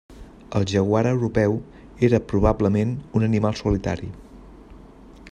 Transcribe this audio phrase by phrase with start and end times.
[0.59, 1.51] El jaguar europeu
[2.07, 4.09] era probablement un animal solitari.